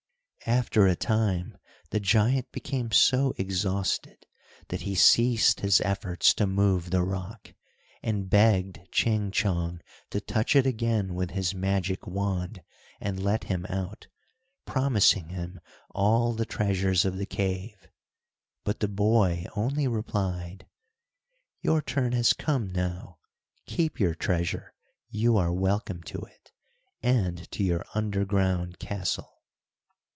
[0.47, 1.55] After a time
[1.91, 4.25] the giant became so exhausted
[4.69, 7.53] that he ceased his efforts to move the rock,
[8.01, 12.63] and begged Ching Chong to touch it again with his magic wand,
[12.99, 14.07] and let him out,
[14.65, 15.59] promising him
[15.91, 17.87] all the treasures of the cave;
[18.63, 20.65] but the boy only replied:
[21.61, 23.19] "Your turn has come now,
[23.67, 24.73] keep your treasure,
[25.07, 26.51] you are welcome to it,
[27.03, 29.27] and to your underground castle."